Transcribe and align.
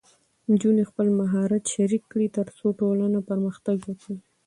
نجونې 0.51 0.83
خپل 0.89 1.07
مهارت 1.19 1.63
شریک 1.73 2.03
کړي، 2.11 2.27
ترڅو 2.37 2.65
ټولنه 2.79 3.19
پرمختګ 3.29 3.77
وکړي. 3.85 4.17